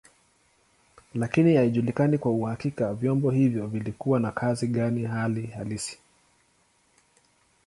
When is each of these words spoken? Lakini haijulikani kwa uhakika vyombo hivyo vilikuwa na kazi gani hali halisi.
Lakini 1.15 1.55
haijulikani 1.55 2.17
kwa 2.17 2.31
uhakika 2.31 2.93
vyombo 2.93 3.31
hivyo 3.31 3.67
vilikuwa 3.67 4.19
na 4.19 4.31
kazi 4.31 4.67
gani 4.67 5.03
hali 5.05 5.47
halisi. 5.47 5.99